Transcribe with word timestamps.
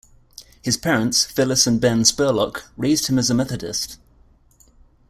His 0.63 0.77
parents, 0.77 1.25
Phyllis 1.25 1.67
and 1.67 1.79
Ben 1.79 2.01
Spurlock, 2.05 2.63
raised 2.75 3.05
him 3.05 3.19
as 3.19 3.29
a 3.29 3.35
Methodist. 3.35 3.99